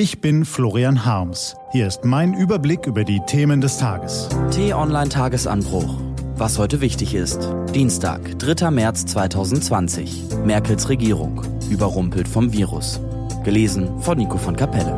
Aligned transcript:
Ich 0.00 0.20
bin 0.20 0.44
Florian 0.44 1.04
Harms. 1.04 1.56
Hier 1.72 1.88
ist 1.88 2.04
mein 2.04 2.32
Überblick 2.32 2.86
über 2.86 3.02
die 3.02 3.18
Themen 3.26 3.60
des 3.60 3.78
Tages. 3.78 4.28
T-Online 4.52 5.08
Tagesanbruch. 5.08 5.92
Was 6.36 6.56
heute 6.56 6.80
wichtig 6.80 7.14
ist. 7.14 7.40
Dienstag, 7.74 8.38
3. 8.38 8.70
März 8.70 9.06
2020. 9.06 10.22
Merkels 10.44 10.88
Regierung. 10.88 11.42
Überrumpelt 11.68 12.28
vom 12.28 12.52
Virus. 12.52 13.00
Gelesen 13.42 14.00
von 14.00 14.18
Nico 14.18 14.38
von 14.38 14.54
Kapelle. 14.54 14.94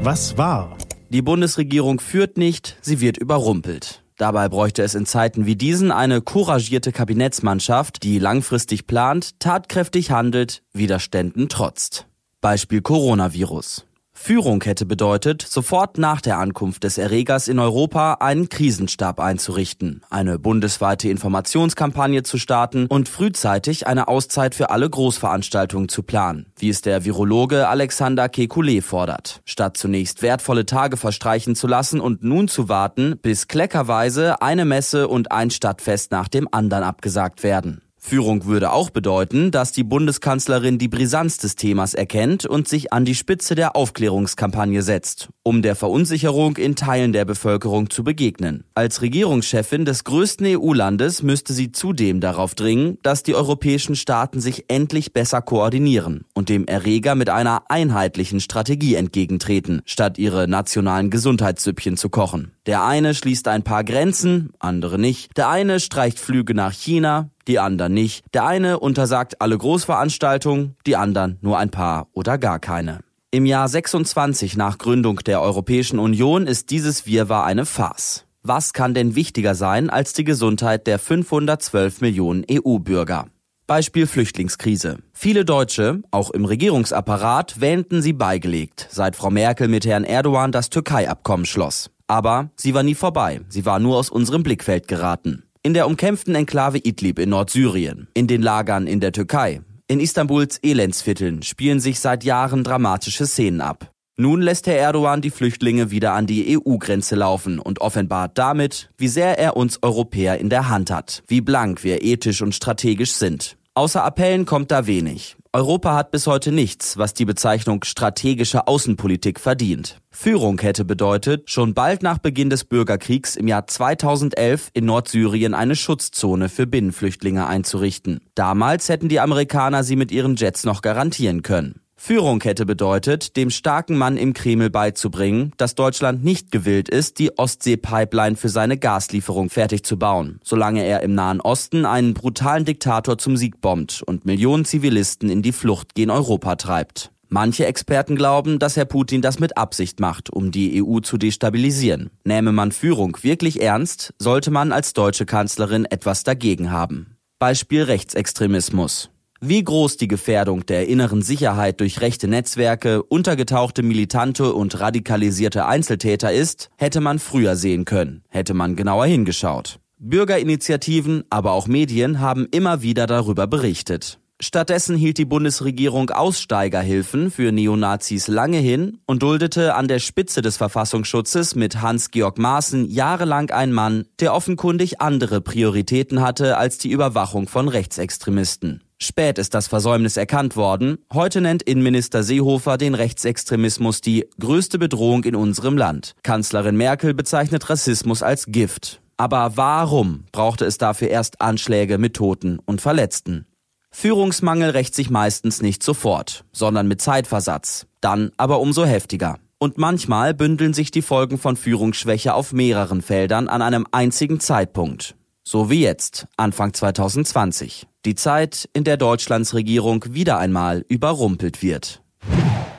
Was 0.00 0.38
war? 0.38 0.74
Die 1.10 1.20
Bundesregierung 1.20 2.00
führt 2.00 2.38
nicht, 2.38 2.78
sie 2.80 3.02
wird 3.02 3.18
überrumpelt. 3.18 3.99
Dabei 4.20 4.50
bräuchte 4.50 4.82
es 4.82 4.94
in 4.94 5.06
Zeiten 5.06 5.46
wie 5.46 5.56
diesen 5.56 5.90
eine 5.90 6.20
couragierte 6.20 6.92
Kabinettsmannschaft, 6.92 8.02
die 8.02 8.18
langfristig 8.18 8.86
plant, 8.86 9.40
tatkräftig 9.40 10.10
handelt, 10.10 10.62
Widerständen 10.74 11.48
trotzt. 11.48 12.06
Beispiel 12.42 12.82
Coronavirus. 12.82 13.86
Führung 14.22 14.62
hätte 14.62 14.84
bedeutet, 14.84 15.40
sofort 15.40 15.96
nach 15.96 16.20
der 16.20 16.38
Ankunft 16.38 16.84
des 16.84 16.98
Erregers 16.98 17.48
in 17.48 17.58
Europa 17.58 18.18
einen 18.20 18.50
Krisenstab 18.50 19.18
einzurichten, 19.18 20.02
eine 20.10 20.38
bundesweite 20.38 21.08
Informationskampagne 21.08 22.22
zu 22.22 22.36
starten 22.36 22.84
und 22.86 23.08
frühzeitig 23.08 23.86
eine 23.86 24.08
Auszeit 24.08 24.54
für 24.54 24.68
alle 24.68 24.90
Großveranstaltungen 24.90 25.88
zu 25.88 26.02
planen, 26.02 26.52
wie 26.58 26.68
es 26.68 26.82
der 26.82 27.06
Virologe 27.06 27.66
Alexander 27.66 28.26
Kekulé 28.26 28.82
fordert, 28.82 29.40
statt 29.46 29.78
zunächst 29.78 30.20
wertvolle 30.20 30.66
Tage 30.66 30.98
verstreichen 30.98 31.56
zu 31.56 31.66
lassen 31.66 31.98
und 31.98 32.22
nun 32.22 32.46
zu 32.46 32.68
warten, 32.68 33.18
bis 33.22 33.48
kleckerweise 33.48 34.42
eine 34.42 34.66
Messe 34.66 35.08
und 35.08 35.32
ein 35.32 35.50
Stadtfest 35.50 36.12
nach 36.12 36.28
dem 36.28 36.46
anderen 36.52 36.84
abgesagt 36.84 37.42
werden. 37.42 37.80
Führung 38.02 38.46
würde 38.46 38.72
auch 38.72 38.88
bedeuten, 38.88 39.50
dass 39.50 39.72
die 39.72 39.84
Bundeskanzlerin 39.84 40.78
die 40.78 40.88
Brisanz 40.88 41.36
des 41.36 41.54
Themas 41.54 41.92
erkennt 41.92 42.46
und 42.46 42.66
sich 42.66 42.94
an 42.94 43.04
die 43.04 43.14
Spitze 43.14 43.54
der 43.54 43.76
Aufklärungskampagne 43.76 44.80
setzt, 44.80 45.28
um 45.42 45.60
der 45.60 45.76
Verunsicherung 45.76 46.56
in 46.56 46.76
Teilen 46.76 47.12
der 47.12 47.26
Bevölkerung 47.26 47.90
zu 47.90 48.02
begegnen. 48.02 48.64
Als 48.74 49.02
Regierungschefin 49.02 49.84
des 49.84 50.04
größten 50.04 50.46
EU-Landes 50.46 51.22
müsste 51.22 51.52
sie 51.52 51.72
zudem 51.72 52.20
darauf 52.20 52.54
dringen, 52.54 52.96
dass 53.02 53.22
die 53.22 53.34
europäischen 53.34 53.94
Staaten 53.94 54.40
sich 54.40 54.64
endlich 54.68 55.12
besser 55.12 55.42
koordinieren 55.42 56.24
und 56.32 56.48
dem 56.48 56.66
Erreger 56.66 57.14
mit 57.14 57.28
einer 57.28 57.64
einheitlichen 57.68 58.40
Strategie 58.40 58.94
entgegentreten, 58.94 59.82
statt 59.84 60.16
ihre 60.16 60.48
nationalen 60.48 61.10
Gesundheitssüppchen 61.10 61.98
zu 61.98 62.08
kochen. 62.08 62.52
Der 62.64 62.82
eine 62.82 63.14
schließt 63.14 63.46
ein 63.48 63.62
paar 63.62 63.84
Grenzen, 63.84 64.52
andere 64.58 64.98
nicht. 64.98 65.36
Der 65.36 65.50
eine 65.50 65.80
streicht 65.80 66.18
Flüge 66.18 66.54
nach 66.54 66.72
China, 66.72 67.30
die 67.48 67.58
anderen 67.58 67.94
nicht. 67.94 68.24
Der 68.34 68.46
eine 68.46 68.78
untersagt 68.80 69.40
alle 69.40 69.56
Großveranstaltungen, 69.56 70.76
die 70.86 70.96
anderen 70.96 71.38
nur 71.40 71.58
ein 71.58 71.70
paar 71.70 72.08
oder 72.12 72.38
gar 72.38 72.58
keine. 72.58 73.00
Im 73.30 73.46
Jahr 73.46 73.68
26 73.68 74.56
nach 74.56 74.78
Gründung 74.78 75.18
der 75.18 75.40
Europäischen 75.40 75.98
Union 75.98 76.46
ist 76.46 76.70
dieses 76.70 77.06
Wirrwarr 77.06 77.44
eine 77.44 77.64
Farce. 77.64 78.24
Was 78.42 78.72
kann 78.72 78.94
denn 78.94 79.14
wichtiger 79.14 79.54
sein 79.54 79.90
als 79.90 80.14
die 80.14 80.24
Gesundheit 80.24 80.86
der 80.86 80.98
512 80.98 82.00
Millionen 82.00 82.44
EU-Bürger? 82.50 83.26
Beispiel 83.66 84.08
Flüchtlingskrise. 84.08 84.98
Viele 85.12 85.44
Deutsche, 85.44 86.02
auch 86.10 86.30
im 86.30 86.44
Regierungsapparat, 86.44 87.60
wähnten 87.60 88.02
sie 88.02 88.14
beigelegt, 88.14 88.88
seit 88.90 89.14
Frau 89.14 89.30
Merkel 89.30 89.68
mit 89.68 89.86
Herrn 89.86 90.02
Erdogan 90.02 90.50
das 90.50 90.70
Türkei-Abkommen 90.70 91.44
schloss. 91.46 91.90
Aber 92.08 92.50
sie 92.56 92.74
war 92.74 92.82
nie 92.82 92.96
vorbei, 92.96 93.42
sie 93.48 93.64
war 93.64 93.78
nur 93.78 93.96
aus 93.96 94.10
unserem 94.10 94.42
Blickfeld 94.42 94.88
geraten. 94.88 95.44
In 95.62 95.74
der 95.74 95.86
umkämpften 95.86 96.34
Enklave 96.34 96.78
Idlib 96.78 97.18
in 97.18 97.28
Nordsyrien, 97.28 98.08
in 98.14 98.26
den 98.26 98.40
Lagern 98.40 98.86
in 98.86 98.98
der 98.98 99.12
Türkei, 99.12 99.60
in 99.88 100.00
Istanbuls 100.00 100.58
Elendsvierteln 100.62 101.42
spielen 101.42 101.80
sich 101.80 102.00
seit 102.00 102.24
Jahren 102.24 102.64
dramatische 102.64 103.26
Szenen 103.26 103.60
ab. 103.60 103.92
Nun 104.16 104.40
lässt 104.40 104.66
Herr 104.66 104.78
Erdogan 104.78 105.20
die 105.20 105.28
Flüchtlinge 105.28 105.90
wieder 105.90 106.14
an 106.14 106.26
die 106.26 106.56
EU-Grenze 106.56 107.14
laufen 107.14 107.58
und 107.58 107.82
offenbart 107.82 108.38
damit, 108.38 108.88
wie 108.96 109.08
sehr 109.08 109.38
er 109.38 109.54
uns 109.54 109.82
Europäer 109.82 110.38
in 110.38 110.48
der 110.48 110.70
Hand 110.70 110.90
hat, 110.90 111.22
wie 111.26 111.42
blank 111.42 111.84
wir 111.84 112.02
ethisch 112.02 112.40
und 112.40 112.54
strategisch 112.54 113.12
sind. 113.12 113.58
Außer 113.74 114.02
Appellen 114.02 114.46
kommt 114.46 114.70
da 114.70 114.86
wenig. 114.86 115.36
Europa 115.52 115.96
hat 115.96 116.12
bis 116.12 116.28
heute 116.28 116.52
nichts, 116.52 116.96
was 116.96 117.12
die 117.12 117.24
Bezeichnung 117.24 117.82
strategische 117.82 118.68
Außenpolitik 118.68 119.40
verdient. 119.40 120.00
Führung 120.12 120.60
hätte 120.60 120.84
bedeutet, 120.84 121.50
schon 121.50 121.74
bald 121.74 122.04
nach 122.04 122.18
Beginn 122.18 122.50
des 122.50 122.62
Bürgerkriegs 122.62 123.34
im 123.34 123.48
Jahr 123.48 123.66
2011 123.66 124.70
in 124.74 124.84
Nordsyrien 124.84 125.54
eine 125.54 125.74
Schutzzone 125.74 126.48
für 126.50 126.68
Binnenflüchtlinge 126.68 127.48
einzurichten. 127.48 128.20
Damals 128.36 128.88
hätten 128.88 129.08
die 129.08 129.18
Amerikaner 129.18 129.82
sie 129.82 129.96
mit 129.96 130.12
ihren 130.12 130.36
Jets 130.36 130.62
noch 130.62 130.82
garantieren 130.82 131.42
können. 131.42 131.80
Führung 132.02 132.42
hätte 132.42 132.64
bedeutet, 132.64 133.36
dem 133.36 133.50
starken 133.50 133.98
Mann 133.98 134.16
im 134.16 134.32
Kreml 134.32 134.70
beizubringen, 134.70 135.52
dass 135.58 135.74
Deutschland 135.74 136.24
nicht 136.24 136.50
gewillt 136.50 136.88
ist, 136.88 137.18
die 137.18 137.36
Ostsee-Pipeline 137.36 138.36
für 138.36 138.48
seine 138.48 138.78
Gaslieferung 138.78 139.50
fertig 139.50 139.84
zu 139.84 139.98
bauen, 139.98 140.40
solange 140.42 140.82
er 140.82 141.02
im 141.02 141.14
Nahen 141.14 141.42
Osten 141.42 141.84
einen 141.84 142.14
brutalen 142.14 142.64
Diktator 142.64 143.18
zum 143.18 143.36
Sieg 143.36 143.60
bombt 143.60 144.02
und 144.06 144.24
Millionen 144.24 144.64
Zivilisten 144.64 145.28
in 145.28 145.42
die 145.42 145.52
Flucht 145.52 145.94
gen 145.94 146.08
Europa 146.08 146.56
treibt. 146.56 147.12
Manche 147.28 147.66
Experten 147.66 148.16
glauben, 148.16 148.58
dass 148.58 148.78
Herr 148.78 148.86
Putin 148.86 149.20
das 149.20 149.38
mit 149.38 149.58
Absicht 149.58 150.00
macht, 150.00 150.30
um 150.30 150.50
die 150.52 150.82
EU 150.82 151.00
zu 151.00 151.18
destabilisieren. 151.18 152.08
Nähme 152.24 152.52
man 152.52 152.72
Führung 152.72 153.18
wirklich 153.20 153.60
ernst, 153.60 154.14
sollte 154.18 154.50
man 154.50 154.72
als 154.72 154.94
deutsche 154.94 155.26
Kanzlerin 155.26 155.84
etwas 155.84 156.24
dagegen 156.24 156.70
haben. 156.70 157.18
Beispiel 157.38 157.82
Rechtsextremismus. 157.82 159.10
Wie 159.42 159.64
groß 159.64 159.96
die 159.96 160.06
Gefährdung 160.06 160.66
der 160.66 160.86
inneren 160.86 161.22
Sicherheit 161.22 161.80
durch 161.80 162.02
rechte 162.02 162.28
Netzwerke, 162.28 163.02
untergetauchte 163.02 163.82
Militante 163.82 164.52
und 164.52 164.78
radikalisierte 164.78 165.64
Einzeltäter 165.64 166.30
ist, 166.30 166.68
hätte 166.76 167.00
man 167.00 167.18
früher 167.18 167.56
sehen 167.56 167.86
können, 167.86 168.22
hätte 168.28 168.52
man 168.52 168.76
genauer 168.76 169.06
hingeschaut. 169.06 169.80
Bürgerinitiativen, 169.98 171.24
aber 171.30 171.52
auch 171.52 171.66
Medien 171.68 172.20
haben 172.20 172.48
immer 172.50 172.82
wieder 172.82 173.06
darüber 173.06 173.46
berichtet. 173.46 174.19
Stattdessen 174.42 174.96
hielt 174.96 175.18
die 175.18 175.26
Bundesregierung 175.26 176.08
Aussteigerhilfen 176.08 177.30
für 177.30 177.52
Neonazis 177.52 178.26
lange 178.26 178.56
hin 178.56 178.98
und 179.04 179.22
duldete 179.22 179.74
an 179.74 179.86
der 179.86 179.98
Spitze 179.98 180.40
des 180.40 180.56
Verfassungsschutzes 180.56 181.54
mit 181.56 181.82
Hans-Georg 181.82 182.38
Maaßen 182.38 182.86
jahrelang 182.86 183.50
einen 183.50 183.74
Mann, 183.74 184.06
der 184.18 184.32
offenkundig 184.32 185.02
andere 185.02 185.42
Prioritäten 185.42 186.22
hatte 186.22 186.56
als 186.56 186.78
die 186.78 186.90
Überwachung 186.90 187.48
von 187.48 187.68
Rechtsextremisten. 187.68 188.82
Spät 188.98 189.36
ist 189.36 189.52
das 189.52 189.68
Versäumnis 189.68 190.16
erkannt 190.16 190.56
worden. 190.56 190.96
Heute 191.12 191.42
nennt 191.42 191.62
Innenminister 191.62 192.22
Seehofer 192.22 192.78
den 192.78 192.94
Rechtsextremismus 192.94 194.00
die 194.00 194.26
größte 194.40 194.78
Bedrohung 194.78 195.24
in 195.24 195.36
unserem 195.36 195.76
Land. 195.76 196.14
Kanzlerin 196.22 196.76
Merkel 196.78 197.12
bezeichnet 197.12 197.68
Rassismus 197.68 198.22
als 198.22 198.46
Gift. 198.46 199.02
Aber 199.18 199.58
warum 199.58 200.24
brauchte 200.32 200.64
es 200.64 200.78
dafür 200.78 201.08
erst 201.08 201.42
Anschläge 201.42 201.98
mit 201.98 202.14
Toten 202.14 202.58
und 202.64 202.80
Verletzten? 202.80 203.44
Führungsmangel 203.92 204.70
rächt 204.70 204.94
sich 204.94 205.10
meistens 205.10 205.62
nicht 205.62 205.82
sofort, 205.82 206.44
sondern 206.52 206.88
mit 206.88 207.00
Zeitversatz. 207.00 207.86
Dann 208.00 208.30
aber 208.36 208.60
umso 208.60 208.84
heftiger. 208.84 209.38
Und 209.58 209.76
manchmal 209.76 210.32
bündeln 210.32 210.72
sich 210.72 210.90
die 210.90 211.02
Folgen 211.02 211.36
von 211.36 211.56
Führungsschwäche 211.56 212.32
auf 212.32 212.52
mehreren 212.52 213.02
Feldern 213.02 213.48
an 213.48 213.60
einem 213.60 213.86
einzigen 213.92 214.40
Zeitpunkt. 214.40 215.16
So 215.42 215.68
wie 215.68 215.82
jetzt, 215.82 216.26
Anfang 216.36 216.72
2020. 216.72 217.86
Die 218.06 218.14
Zeit, 218.14 218.68
in 218.72 218.84
der 218.84 218.96
Deutschlands 218.96 219.52
Regierung 219.52 220.04
wieder 220.08 220.38
einmal 220.38 220.84
überrumpelt 220.88 221.62
wird. 221.62 222.02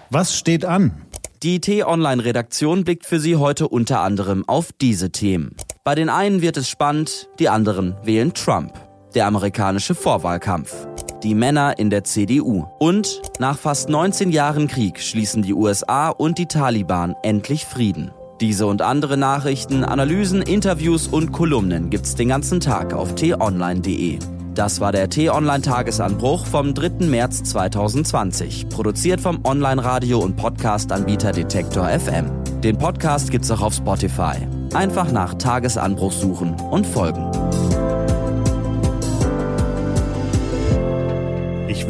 Was 0.09 0.35
steht 0.35 0.66
an? 0.66 1.05
Die 1.44 1.59
T-Online-Redaktion 1.59 2.83
blickt 2.83 3.05
für 3.05 3.19
Sie 3.19 3.35
heute 3.35 3.67
unter 3.67 4.01
anderem 4.01 4.47
auf 4.47 4.71
diese 4.79 5.11
Themen. 5.11 5.55
Bei 5.83 5.95
den 5.95 6.09
einen 6.09 6.41
wird 6.41 6.57
es 6.57 6.69
spannend, 6.69 7.29
die 7.39 7.50
anderen 7.50 7.95
wählen 8.03 8.33
Trump. 8.33 8.73
Der 9.13 9.25
amerikanische 9.25 9.95
Vorwahlkampf. 9.95 10.88
Die 11.23 11.35
Männer 11.35 11.77
in 11.77 11.91
der 11.91 12.03
CDU. 12.03 12.65
Und 12.79 13.21
nach 13.39 13.57
fast 13.59 13.89
19 13.89 14.31
Jahren 14.31 14.68
Krieg 14.68 15.00
schließen 15.00 15.44
die 15.44 15.53
USA 15.53 16.09
und 16.09 16.39
die 16.39 16.47
Taliban 16.47 17.15
endlich 17.21 17.65
Frieden. 17.65 18.12
Diese 18.39 18.65
und 18.65 18.81
andere 18.81 19.18
Nachrichten, 19.18 19.83
Analysen, 19.83 20.41
Interviews 20.41 21.07
und 21.07 21.31
Kolumnen 21.31 21.91
gibt's 21.91 22.15
den 22.15 22.29
ganzen 22.29 22.59
Tag 22.59 22.94
auf 22.94 23.13
t-online.de. 23.13 24.18
Das 24.56 24.81
war 24.81 24.91
der 24.91 25.09
T-Online-Tagesanbruch 25.09 26.47
vom 26.47 26.73
3. 26.73 27.06
März 27.06 27.44
2020, 27.44 28.67
produziert 28.69 29.21
vom 29.21 29.45
Online-Radio- 29.45 30.19
und 30.19 30.35
Podcast-Anbieter 30.35 31.33
Detektor 31.33 31.88
FM. 31.88 32.31
Den 32.62 32.77
Podcast 32.79 33.29
gibt's 33.29 33.51
auch 33.51 33.62
auf 33.62 33.75
Spotify. 33.75 34.35
Einfach 34.74 35.12
nach 35.12 35.35
Tagesanbruch 35.35 36.12
suchen 36.12 36.56
und 36.71 36.85
folgen. 36.88 37.29